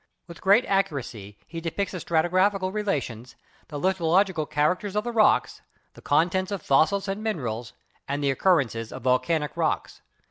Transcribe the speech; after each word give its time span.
With 0.25 0.41
great 0.41 0.65
accuracy 0.65 1.37
he 1.45 1.61
depicts 1.61 1.91
the 1.91 1.99
stratigraphical 1.99 2.73
relations, 2.73 3.35
the 3.67 3.79
lithological 3.79 4.49
characters 4.49 4.95
of 4.95 5.03
the 5.03 5.11
rocks, 5.11 5.61
the 5.93 6.01
contents 6.01 6.51
of 6.51 6.63
fossils 6.63 7.07
and 7.07 7.21
minerals 7.21 7.73
and 8.07 8.23
the 8.23 8.31
occurrences 8.31 8.91
of 8.91 9.03
volcanic 9.03 9.55
rocks. 9.55 10.01